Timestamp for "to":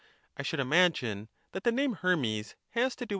2.95-3.05